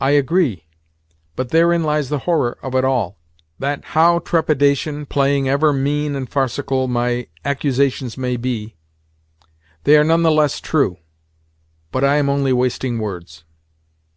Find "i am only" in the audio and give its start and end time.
12.04-12.52